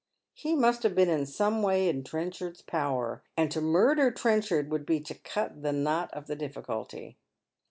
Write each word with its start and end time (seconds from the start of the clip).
He 0.33 0.55
must 0.55 0.81
have 0.81 0.95
been 0.95 1.11
in 1.11 1.27
some 1.27 1.61
way 1.61 1.87
in 1.87 2.03
Trenchard'a 2.03 2.65
power. 2.65 3.21
And 3.37 3.51
to 3.51 3.61
murder 3.61 4.09
Trencliard 4.09 4.69
would 4.69 4.83
be 4.83 4.99
to 4.99 5.13
cut 5.13 5.61
the 5.61 5.71
knot 5.73 6.11
of 6.11 6.25
the 6.25 6.35
dif&culty. 6.35 7.17